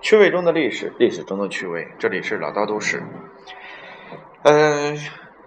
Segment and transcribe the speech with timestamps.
[0.00, 1.88] 趣味中的历史，历史中的趣味。
[1.98, 3.02] 这里是老刀都市。
[4.44, 4.96] 嗯，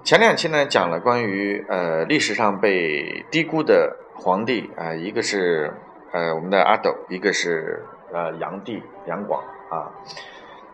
[0.03, 5.73] 前两期呢讲了关于呃历史上被低估的皇帝啊，一个是
[6.11, 9.95] 呃我们的阿斗，一个是呃杨帝杨广啊。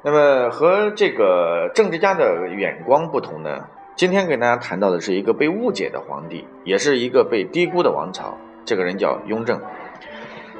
[0.01, 8.39] 那么和这个政治家的眼光不同呢，今天给大家谈到的是一个被误解的皇帝，也是一个被低估的王朝。
[8.65, 9.61] 这个人叫雍正。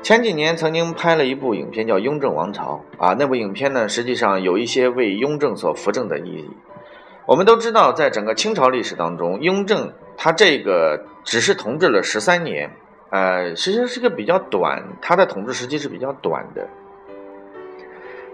[0.08, 6.50] 前几年曾经拍了一部影片叫《雍正王朝》啊，那部影片呢，实际上有一些为雍正所扶正的意义。
[7.26, 12.72] 我们都知道，在整个清朝历史当中，雍正他这个只是统治了十三年，
[13.10, 16.70] 呃，其实是个比较短，他的统治时期是比较短的。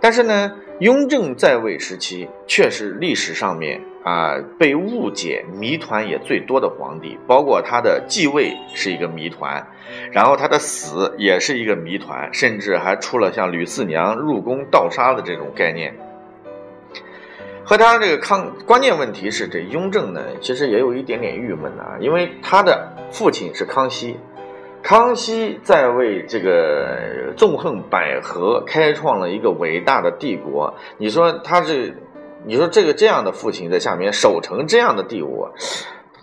[0.04, 9.66] 但是呢，雍正在位时期却是历史上面啊被误解、谜团也最多的皇帝，包括他的继位是一个谜团，
[10.12, 15.96] 然后他的死也是一个谜团，甚至还出了像吕四娘入宫盗杀的这种概念。
[17.64, 24.18] 和他这个康关键问题是，这雍正呢，其实也有一点点郁闷啊，因为他的父亲是康熙。
[24.84, 30.74] 康熙在为这个纵横捭阖，开创了一个伟大的帝国。
[30.98, 31.96] 你说他这，
[32.46, 35.54] 你说这个这样的父亲在下面守成这样的帝国，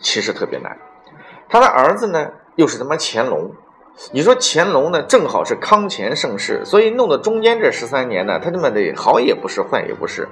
[0.01, 0.77] 其实特别难。
[1.49, 3.51] 他的儿子呢，又是他妈乾隆。
[4.13, 10.27] 你说乾隆呢，正好是康乾盛世，所以弄得中间这十三年呢，他他妈的好也不是，坏也不是，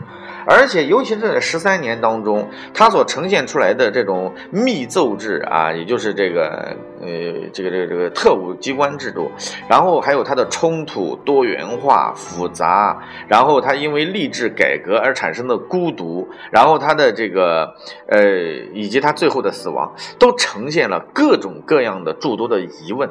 [0.47, 7.09] 而且尤其是在十三年当中，他所呈现出来的这种密奏制啊，也就是这个呃
[7.53, 9.31] 这个这个这个特务机关制度，
[9.69, 17.75] 然后还有他的冲突多元化复杂，然后他因为吏治改革而产生的孤独，然后他的这个
[18.09, 18.25] 呃
[18.73, 23.09] 以及他最后的死亡，都呈现了各种各样的诸多的疑问。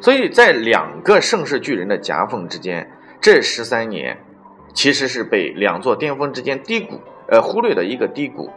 [0.00, 4.18] 所以在两个盛世巨人的夹缝之间，这十三年
[4.74, 8.50] 其实是被两座巅峰之间低谷，呃，忽略的一个低谷。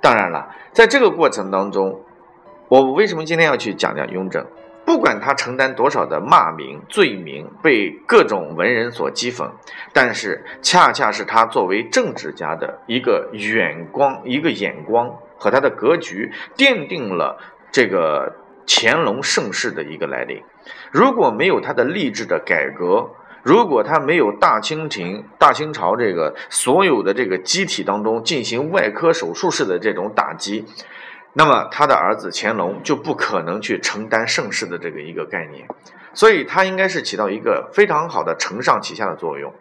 [0.00, 2.00] 当然了，在这个过程当中，
[2.68, 4.46] 我为什么今天要去讲讲雍正？
[4.86, 9.50] 不管他承担多少的骂名、罪名，被各种文人所讥讽，
[9.92, 17.36] 但是恰恰是他作为政治家的一个远光、一个眼光和他的格局，奠定了
[17.70, 18.34] 这个
[18.66, 20.42] 乾隆盛世的一个来临。
[20.90, 23.10] 如果没有他的励志的改革，
[23.42, 30.66] 如果他没有大清廷、大清朝这个所有的这个机体当中进行外科手术式的这种打击，
[31.32, 35.66] 那么他的儿子乾隆就不可能去承担盛世的这个一个概念，
[36.12, 39.52] 所以他应该是起到一个非常好的承上启下的作用。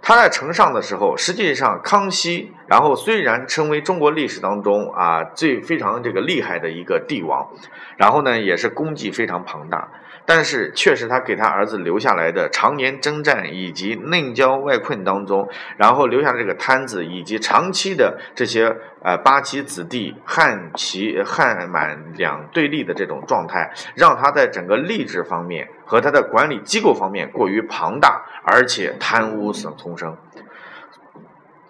[0.00, 7.48] 他在承上的时候，实际上康熙，然后虽然成为中国历史当中啊最非常这个厉害的一个帝王，
[7.96, 9.88] 然后呢也是功绩非常庞大。
[10.26, 30.16] 但是，确实他给他儿子留下来的常年征战以及内交外困当中，然后留下这个摊子，以及长期的这些呃八旗子弟汉旗汉满两对立的这种状态，让他在整个吏治方面和他的管理机构方面过于庞大，而且贪污丛生。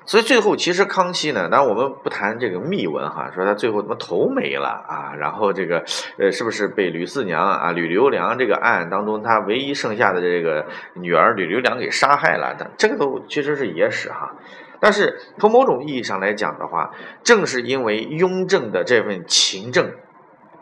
[0.07, 5.85] 所以最后，其实康熙呢，当然我们不谈这个秘闻哈，说他最后怎么头没了啊，然后这个
[6.17, 12.55] 呃，是不是被吕四娘啊、吕留良这个案当中，他唯一剩下的这个女儿吕留良给杀害了？
[12.55, 14.31] 的这个都其实是野史哈。
[14.79, 16.93] 但是从某种意义上来讲的话，
[17.25, 19.91] 正是因为雍正的这份勤政，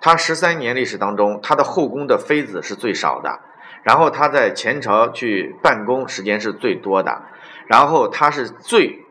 [0.00, 3.40] 他十三年历史当中，他的后宫的妃子是最少的，
[3.82, 7.20] 然后他在前朝去办公时间是最多的，
[7.66, 9.03] 然后他是最。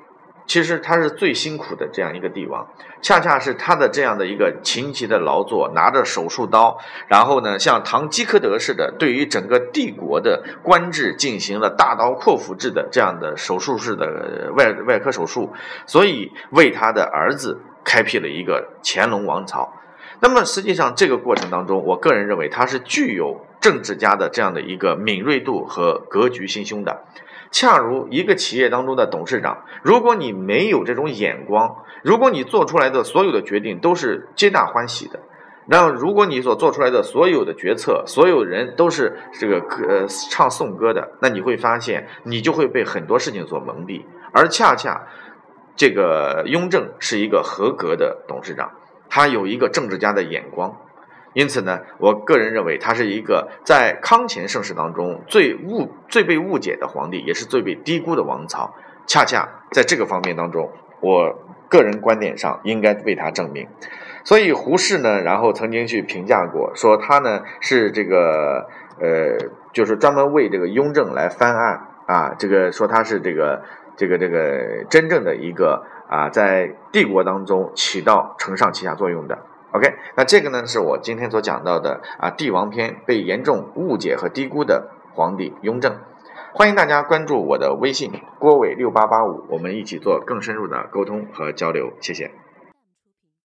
[0.45, 2.67] 其实他是最辛苦的这样一个帝王，
[3.01, 6.77] 恰恰是他的这样的一个勤勤的劳作，拿着手术刀，
[7.07, 15.51] 然后呢，像唐吉诃德似的，对于整个帝国的官制进行了大刀阔斧制的这样的手术式的外外科手术，
[15.85, 19.73] 所以为他的儿子开辟了一个乾隆王朝。
[20.19, 27.06] 那么实际上这个过程当中，我个人认为他是具有政治家的这样的一个敏锐度和格局心胸的。
[27.50, 35.19] 恰如一个企业当中的董事长，如果你没有这种眼光，如果你做出来的所有的决定都是皆大欢喜的，
[35.68, 44.04] 那如果你所做出来的所有的决策，所有人都是这个呃唱颂歌的，那你会发现你就会被很多事情所蒙蔽。
[44.33, 45.07] 而恰恰
[45.77, 48.71] 这个雍正是一个合格的董事长，
[49.09, 50.75] 他有一个政治家的眼光。
[51.33, 58.74] 因此呢，我个人认为他是一个在康乾盛世当中最误、最被误解的皇帝，也是最被低估的王朝。
[59.06, 60.71] 恰恰在这个方面当中，
[61.01, 61.38] 我
[61.68, 63.68] 个人观点上应该为他证明。
[64.24, 68.69] 所以胡适呢，然后曾经去评价过，说他呢是这个
[69.01, 69.35] 呃，
[69.74, 73.62] 就是专门为这个雍正来翻案啊，这个说他是这个
[73.97, 79.39] 这个这个真正的一个啊，在帝国当中起到承上启下作用的。
[79.73, 85.97] OK，那这个呢是我今天所讲到的啊帝王篇被严重误解和低估的皇帝雍正。
[86.53, 91.91] 欢迎大家关注我的微信郭伟六八八五，我们一起做更深入的沟通和交流。
[91.99, 92.29] 谢谢。